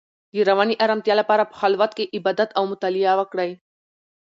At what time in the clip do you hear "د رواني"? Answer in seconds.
0.33-0.75